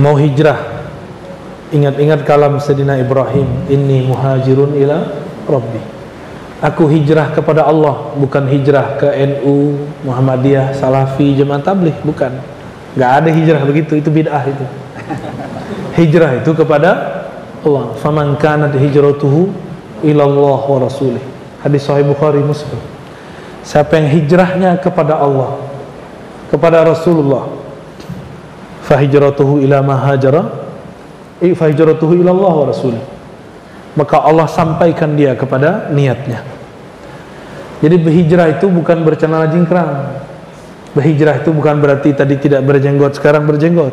mau 0.00 0.16
hijrah. 0.16 0.76
Ingat-ingat 1.74 2.22
kalam 2.22 2.62
Sayyidina 2.62 3.02
Ibrahim 3.02 3.66
inni 3.66 4.06
muhajirun 4.06 4.78
ila 4.78 5.10
rabbi. 5.50 5.82
Aku 6.62 6.88
hijrah 6.88 7.34
kepada 7.36 7.68
Allah 7.68 8.16
bukan 8.16 8.48
hijrah 8.48 8.96
ke 8.96 9.10
NU 9.12 9.76
Muhammadiyah 10.06 10.72
Salafi 10.72 11.36
Jemaah 11.36 11.60
Tabligh 11.60 11.98
bukan. 12.06 12.32
Nggak 12.96 13.10
ada 13.12 13.28
hijrah 13.28 13.62
begitu 13.68 13.92
itu 14.00 14.08
bid'ah 14.08 14.40
itu. 14.48 14.64
Hijrah 16.00 16.40
itu 16.40 16.56
kepada 16.56 16.90
Allah. 17.60 17.92
Faman 18.00 18.40
kanat 18.40 18.72
hijratuhu 18.72 19.52
ila 20.00 20.22
Allah 20.24 20.60
wa 20.64 20.78
rasulih. 20.80 21.20
Hadis 21.60 21.84
sahih 21.84 22.08
Bukhari 22.08 22.40
Muslim. 22.40 22.80
Siapa 23.60 24.00
yang 24.00 24.08
hijrahnya 24.08 24.80
kepada 24.80 25.20
Allah 25.20 25.60
kepada 26.50 26.86
Rasulullah 26.86 27.50
fahijratuhu 28.86 29.60
ila 29.66 29.82
ma 29.82 29.98
hajara. 29.98 30.64
Fahijratuhu 31.42 32.16
ila 32.16 32.30
Allah 32.32 32.54
wa 32.64 32.74
maka 33.96 34.20
Allah 34.20 34.44
sampaikan 34.44 35.16
dia 35.16 35.32
kepada 35.32 35.88
niatnya. 35.88 36.44
Jadi 37.80 37.96
berhijrah 37.96 38.56
itu 38.56 38.68
bukan 38.68 39.04
bercelana 39.04 39.48
jingkrang. 39.48 40.20
Berhijrah 40.92 41.40
itu 41.40 41.52
bukan 41.52 41.80
berarti 41.80 42.12
tadi 42.12 42.36
tidak 42.40 42.64
berjenggot 42.64 43.16
sekarang 43.16 43.48
berjenggot. 43.48 43.92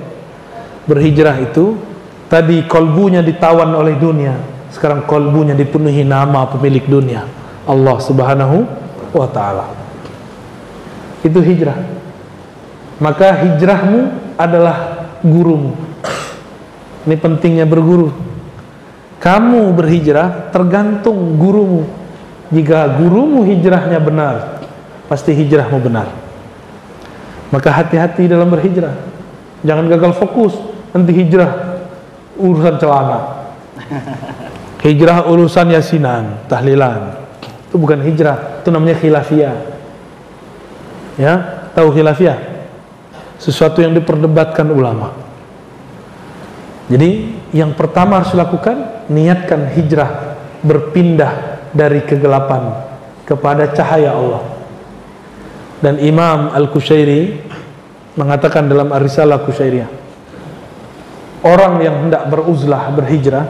Berhijrah 0.88 1.40
itu 1.40 1.80
tadi 2.28 2.64
kolbunya 2.68 3.24
ditawan 3.24 3.72
oleh 3.76 3.96
dunia. 3.96 4.36
Sekarang 4.72 5.08
kolbunya 5.08 5.56
dipenuhi 5.56 6.04
nama 6.04 6.48
pemilik 6.52 6.84
dunia. 6.84 7.24
Allah 7.64 7.98
subhanahu 8.00 8.68
wa 9.16 9.28
ta'ala. 9.32 9.68
Itu 11.24 11.40
hijrah. 11.40 11.80
Maka 13.00 13.40
hijrahmu 13.48 14.23
adalah 14.38 15.08
gurumu. 15.24 15.74
Ini 17.04 17.16
pentingnya 17.20 17.68
berguru. 17.68 18.12
Kamu 19.20 19.72
berhijrah 19.76 20.52
tergantung 20.52 21.40
gurumu. 21.40 21.88
Jika 22.52 23.00
gurumu 23.00 23.48
hijrahnya 23.48 23.98
benar 24.04 24.62
pasti 25.08 25.32
hijrahmu 25.32 25.80
benar. 25.80 26.12
Maka 27.50 27.70
hati-hati 27.72 28.28
dalam 28.28 28.52
berhijrah. 28.52 28.94
Jangan 29.64 29.88
gagal 29.88 30.12
fokus 30.20 30.54
nanti 30.92 31.12
hijrah 31.16 31.80
urusan 32.36 32.76
celana. 32.78 33.48
Hijrah 34.84 35.32
urusan 35.32 35.72
yasinan 35.72 36.44
tahlilan. 36.52 37.16
Itu 37.72 37.80
bukan 37.80 38.04
hijrah 38.04 38.60
itu 38.60 38.70
namanya 38.70 38.96
khilafiyah. 39.00 39.56
Ya 41.16 41.34
tahu 41.72 41.96
khilafiyah 41.96 42.53
sesuatu 43.44 43.84
yang 43.84 43.92
diperdebatkan 43.92 44.72
ulama. 44.72 45.12
Jadi 46.88 47.36
yang 47.52 47.76
pertama 47.76 48.24
harus 48.24 48.32
dilakukan 48.32 49.08
niatkan 49.12 49.68
hijrah 49.76 50.40
berpindah 50.64 51.60
dari 51.76 52.00
kegelapan 52.08 52.72
kepada 53.28 53.68
cahaya 53.76 54.16
Allah. 54.16 54.44
Dan 55.84 56.00
Imam 56.00 56.56
Al-Kushairi 56.56 57.44
mengatakan 58.16 58.72
dalam 58.72 58.88
Ar-Risalah 58.88 59.44
Kushairiyah 59.44 59.90
orang 61.44 61.84
yang 61.84 61.96
hendak 62.08 62.32
beruzlah 62.32 62.88
berhijrah 62.96 63.46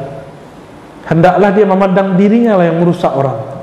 hendaklah 1.05 1.53
dia 1.53 1.65
memandang 1.69 2.17
dirinya 2.17 2.57
lah 2.57 2.65
yang 2.65 2.81
merusak 2.81 3.13
orang. 3.13 3.53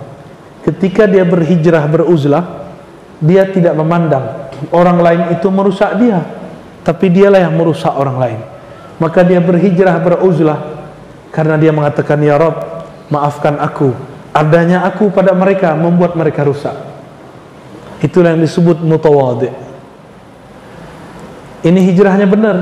Ketika 0.62 1.10
dia 1.10 1.26
berhijrah 1.26 1.82
beruzlah 1.90 2.70
dia 3.18 3.48
tidak 3.50 3.74
memandang 3.74 4.49
orang 4.68 4.98
lain 5.00 5.22
itu 5.32 5.48
merusak 5.48 5.96
dia 5.96 6.20
tapi 6.80 7.12
dialah 7.12 7.44
yang 7.44 7.54
merusak 7.56 7.92
orang 7.92 8.16
lain. 8.16 8.40
Maka 9.00 9.24
dia 9.24 9.40
berhijrah 9.40 9.96
beruzlah 10.00 10.60
karena 11.32 11.56
dia 11.56 11.72
mengatakan 11.72 12.20
ya 12.20 12.36
Rob 12.36 12.56
maafkan 13.08 13.56
aku. 13.60 13.92
Adanya 14.30 14.86
aku 14.86 15.10
pada 15.10 15.34
mereka 15.34 15.74
membuat 15.74 16.14
mereka 16.14 16.46
rusak. 16.46 16.76
Itulah 18.00 18.32
yang 18.36 18.42
disebut 18.44 18.80
mutawadi. 18.80 19.50
Ini 21.60 21.80
hijrahnya 21.92 22.24
benar 22.24 22.56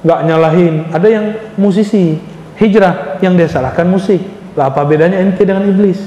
nggak 0.00 0.20
nyalahin. 0.24 0.74
Ada 0.92 1.08
yang 1.08 1.24
musisi 1.60 2.16
hijrah 2.56 3.20
yang 3.20 3.36
dia 3.36 3.48
salahkan 3.48 3.84
musik. 3.84 4.20
Lah 4.56 4.72
apa 4.72 4.84
bedanya 4.84 5.20
ente 5.20 5.44
dengan 5.44 5.68
iblis? 5.68 6.00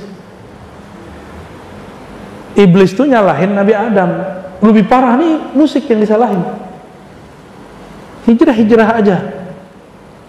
Iblis 2.54 2.94
tuh 2.94 3.10
nyalahin 3.10 3.58
Nabi 3.58 3.74
Adam 3.74 4.43
lebih 4.64 4.88
parah 4.88 5.20
nih 5.20 5.52
musik 5.52 5.84
yang 5.92 6.00
disalahin. 6.00 6.40
Hijrah 8.24 8.56
hijrah 8.56 8.90
aja. 8.96 9.18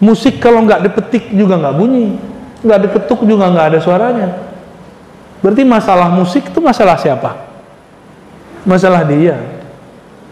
Musik 0.02 0.42
kalau 0.42 0.66
nggak 0.66 0.90
dipetik 0.90 1.30
juga 1.30 1.54
nggak 1.54 1.76
bunyi. 1.78 2.18
Nggak 2.66 2.80
diketuk 2.90 3.22
juga 3.22 3.46
nggak 3.46 3.66
ada 3.70 3.78
suaranya. 3.78 4.28
Berarti 5.38 5.62
masalah 5.62 6.10
musik 6.10 6.50
itu 6.50 6.58
masalah 6.58 6.98
siapa? 6.98 7.30
Masalah 8.66 9.06
dia. 9.06 9.38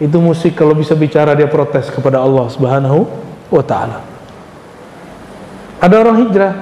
Itu 0.02 0.18
musik 0.18 0.58
kalau 0.58 0.74
bisa 0.74 0.98
bicara 0.98 1.38
dia 1.38 1.46
protes 1.46 1.86
kepada 1.86 2.18
Allah 2.18 2.50
subhanahu 2.50 3.06
wa 3.54 3.62
ta'ala. 3.62 4.02
Ada 5.78 5.94
orang 5.94 6.26
hijrah 6.26 6.54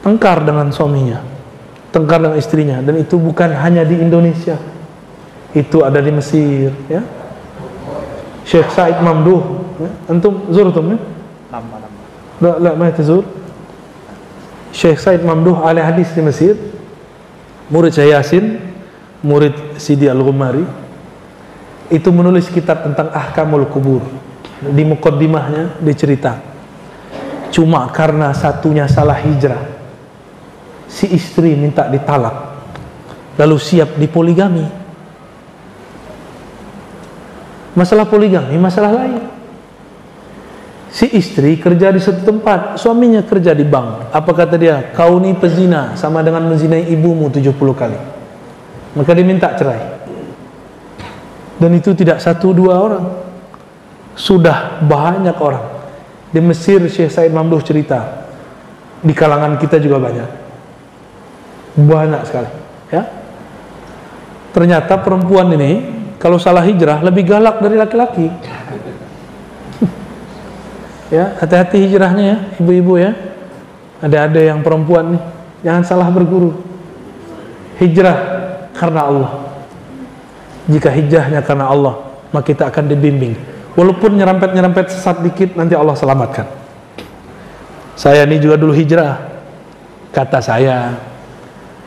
tengkar 0.00 0.40
dengan 0.46 0.72
suaminya 0.72 1.36
tengkar 1.96 2.20
dengan 2.20 2.36
istrinya 2.36 2.78
dan 2.84 3.00
itu 3.00 3.16
bukan 3.16 3.56
hanya 3.56 3.80
di 3.80 3.96
Indonesia 3.96 4.60
itu 5.52 5.82
ada 5.84 6.00
di 6.02 6.10
Mesir 6.10 6.72
ya. 6.90 7.02
Syekh 8.46 8.70
Said 8.70 9.02
Mamduh 9.02 9.42
ya. 9.82 9.90
antum 10.06 10.46
zurtum 10.54 10.94
ya? 10.94 10.98
Lama 11.50 11.76
lama. 11.82 12.00
La 12.38 12.50
la 12.62 12.70
ma 12.78 12.86
tazur 12.94 13.26
Syekh 14.70 15.02
Said 15.02 15.20
Mamduh 15.26 15.62
ahli 15.66 15.82
hadis 15.82 16.14
di 16.14 16.22
Mesir. 16.22 16.54
Murid 17.66 17.90
Syekh 17.94 18.14
Yasin 18.14 18.62
murid 19.26 19.80
Sidi 19.82 20.06
Al-Ghumari. 20.06 20.62
Itu 21.90 22.10
menulis 22.10 22.50
kitab 22.50 22.86
tentang 22.86 23.10
ahkamul 23.10 23.66
kubur. 23.70 24.02
Di 24.62 24.82
mukaddimahnya 24.86 25.82
dicerita. 25.82 26.38
Cuma 27.50 27.88
karena 27.90 28.34
satunya 28.34 28.84
salah 28.90 29.16
hijrah 29.16 29.76
si 30.86 31.10
istri 31.10 31.56
minta 31.58 31.90
ditalak. 31.90 32.54
Lalu 33.36 33.56
siap 33.60 34.00
dipoligami 34.00 34.85
masalah 37.76 38.08
poligami 38.08 38.56
masalah 38.56 38.90
lain. 38.96 39.22
Si 40.88 41.04
istri 41.12 41.60
kerja 41.60 41.92
di 41.92 42.00
satu 42.00 42.24
tempat 42.24 42.80
suaminya 42.80 43.20
kerja 43.20 43.52
di 43.52 43.68
bank. 43.68 44.16
Apa 44.16 44.32
kata 44.32 44.56
dia? 44.56 44.80
Kau 44.96 45.20
ni 45.20 45.36
pezina 45.36 45.92
sama 45.92 46.24
dengan 46.24 46.48
menzinai 46.48 46.88
ibumu 46.88 47.28
70 47.28 47.52
kali. 47.76 47.98
Maka 48.96 49.10
dia 49.12 49.26
minta 49.28 49.52
cerai. 49.52 49.82
Dan 51.60 51.76
itu 51.76 51.92
tidak 51.92 52.16
satu 52.24 52.56
dua 52.56 52.80
orang. 52.80 53.04
Sudah 54.16 54.80
banyak 54.80 55.36
orang. 55.36 55.68
Di 56.32 56.40
Mesir 56.40 56.80
Syekh 56.88 57.12
Said 57.12 57.28
Mamduh 57.28 57.60
cerita. 57.60 58.24
Di 59.04 59.12
kalangan 59.12 59.60
kita 59.60 59.76
juga 59.76 60.00
banyak. 60.00 60.30
Banyak 61.76 62.22
sekali 62.24 62.48
ya. 62.88 63.02
Ternyata 64.56 64.96
perempuan 64.96 65.52
ini 65.52 65.95
kalau 66.16 66.40
salah 66.40 66.64
hijrah 66.64 67.04
lebih 67.04 67.28
galak 67.28 67.60
dari 67.60 67.76
laki-laki. 67.76 68.26
Ya 71.06 71.38
hati-hati 71.38 71.86
hijrahnya 71.86 72.24
ya 72.24 72.36
ibu-ibu 72.58 72.98
ya. 72.98 73.14
Ada-ada 74.02 74.42
yang 74.42 74.60
perempuan 74.60 75.14
nih 75.14 75.22
jangan 75.62 75.82
salah 75.86 76.08
berguru. 76.10 76.56
Hijrah 77.78 78.18
karena 78.74 79.00
Allah. 79.06 79.32
Jika 80.66 80.90
hijrahnya 80.90 81.40
karena 81.46 81.70
Allah 81.70 81.94
maka 82.34 82.50
kita 82.50 82.66
akan 82.72 82.90
dibimbing. 82.90 83.38
Walaupun 83.78 84.18
nyerempet-nyerempet 84.18 84.90
sesat 84.90 85.22
dikit 85.22 85.54
nanti 85.54 85.78
Allah 85.78 85.94
selamatkan. 85.94 86.48
Saya 87.94 88.26
ini 88.26 88.42
juga 88.42 88.58
dulu 88.58 88.74
hijrah. 88.74 89.20
Kata 90.10 90.40
saya 90.40 90.96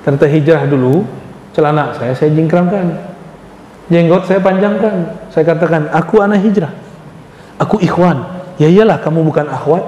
ternyata 0.06 0.30
hijrah 0.30 0.63
dulu 0.69 1.04
celana 1.51 1.92
saya 1.98 2.15
saya 2.15 2.31
jingkrangkan 2.31 3.08
jenggot 3.89 4.25
saya 4.30 4.39
panjangkan. 4.39 5.27
Saya 5.33 5.44
katakan 5.45 5.89
aku 5.91 6.21
anak 6.21 6.41
hijrah. 6.45 6.74
Aku 7.59 7.81
ikhwan. 7.83 8.24
Ya 8.62 8.71
iyalah 8.71 9.01
kamu 9.03 9.25
bukan 9.25 9.50
akhwat. 9.50 9.83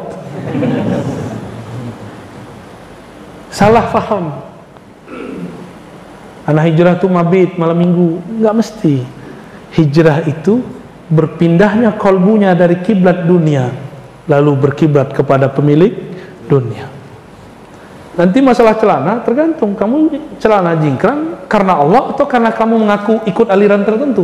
Salah 3.54 3.88
faham. 3.94 4.44
Anak 6.50 6.74
hijrah 6.74 6.98
itu 6.98 7.08
mabit 7.08 7.56
malam 7.56 7.78
minggu. 7.78 8.20
Nggak 8.42 8.56
mesti. 8.58 8.96
Hijrah 9.72 10.28
itu 10.28 10.60
berpindahnya 11.08 11.96
kolbunya 11.96 12.52
dari 12.58 12.80
kiblat 12.84 13.24
dunia 13.24 13.72
lalu 14.32 14.68
berkiblat 14.68 15.12
kepada 15.12 15.52
pemilik 15.52 15.92
dunia. 16.48 16.88
Nanti 18.16 18.44
masalah 18.44 18.76
celana 18.76 19.24
tergantung. 19.24 19.76
Kamu 19.76 20.12
celana 20.40 20.76
jingkrang 20.80 21.31
karena 21.52 21.84
Allah 21.84 22.16
atau 22.16 22.24
karena 22.24 22.56
kamu 22.56 22.80
mengaku 22.80 23.20
ikut 23.28 23.52
aliran 23.52 23.84
tertentu. 23.84 24.24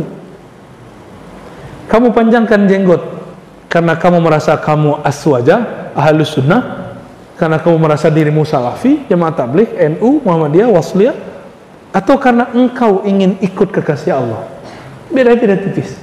Kamu 1.92 2.16
panjangkan 2.16 2.64
jenggot 2.64 3.04
karena 3.68 4.00
kamu 4.00 4.24
merasa 4.24 4.56
kamu 4.56 5.04
aswaja 5.04 5.92
ahlus 5.92 6.32
sunnah 6.32 6.88
karena 7.36 7.60
kamu 7.60 7.76
merasa 7.76 8.08
dirimu 8.08 8.48
salafi 8.48 9.04
jemaah 9.12 9.36
tabligh 9.36 9.68
NU 9.76 10.24
Muhammadiyah 10.24 10.72
Wasliyah 10.72 11.16
atau 11.92 12.16
karena 12.16 12.48
engkau 12.56 13.04
ingin 13.04 13.36
ikut 13.44 13.76
kekasih 13.76 14.16
Allah? 14.16 14.48
Beda-beda 15.12 15.60
tipis. 15.60 16.00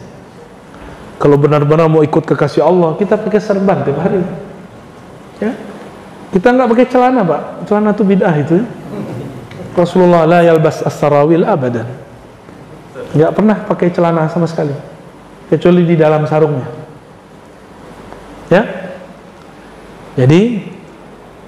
Kalau 1.18 1.42
benar-benar 1.42 1.90
mau 1.90 2.06
ikut 2.06 2.22
kekasih 2.22 2.62
Allah 2.62 2.94
kita 3.02 3.18
pakai 3.18 3.42
serban 3.42 3.82
tiap 3.82 3.98
hari. 3.98 4.22
Ya? 5.42 5.58
Kita 6.30 6.54
nggak 6.54 6.70
pakai 6.70 6.86
celana 6.86 7.26
pak. 7.26 7.42
Celana 7.66 7.98
itu 7.98 8.04
bid'ah 8.06 8.36
itu 8.38 8.62
ya. 8.62 8.66
Rasulullah 9.76 10.24
la 10.24 10.40
yalbas 10.42 10.82
as-sarawil 10.82 11.44
abadan. 11.44 11.86
Nggak 13.12 13.32
pernah 13.36 13.58
pakai 13.68 13.92
celana 13.92 14.32
sama 14.32 14.48
sekali. 14.48 14.72
Kecuali 15.52 15.84
di 15.84 15.96
dalam 16.00 16.24
sarungnya. 16.26 16.68
Ya? 18.48 18.64
Jadi 20.16 20.64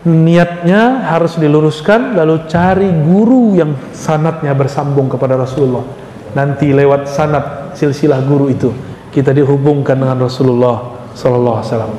niatnya 0.07 1.07
harus 1.07 1.39
diluruskan 1.39 2.15
lalu 2.15 2.47
cari 2.51 2.91
guru 2.91 3.55
yang 3.55 3.75
sanatnya 3.95 4.51
bersambung 4.51 5.07
kepada 5.07 5.39
Rasulullah. 5.39 5.87
Nanti 6.35 6.75
lewat 6.75 7.07
sanat 7.07 7.73
silsilah 7.79 8.19
guru 8.27 8.51
itu 8.51 8.69
kita 9.15 9.31
dihubungkan 9.31 9.95
dengan 9.97 10.19
Rasulullah 10.19 11.09
sallallahu 11.15 11.57
alaihi 11.63 11.69
wasallam. 11.71 11.93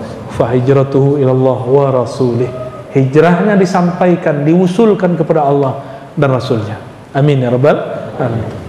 Ilallah 1.18 1.60
wa 1.66 1.86
rasulih. 1.90 2.50
Hijrahnya 2.94 3.58
disampaikan 3.58 4.46
diusulkan 4.46 5.18
kepada 5.18 5.42
Allah 5.42 5.87
dan 6.18 6.30
Rasulnya. 6.34 6.76
Amin 7.14 7.40
ya 7.40 7.48
rabbal 7.48 7.78
alamin 8.18 8.67